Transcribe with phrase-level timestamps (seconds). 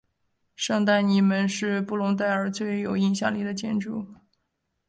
[0.55, 4.07] 圣丹尼门是布隆代尔最有影响力建筑。